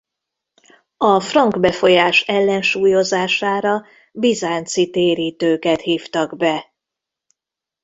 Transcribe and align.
A 0.97 1.19
frank 1.19 1.59
befolyás 1.59 2.21
ellensúlyozására 2.21 3.85
bizánci 4.13 4.89
térítőket 4.89 5.81
hívtak 5.81 6.37
be. 6.37 6.73